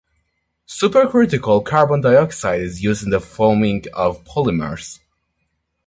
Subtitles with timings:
[0.67, 4.97] Supercritical carbon dioxide is used in the foaming of polymers.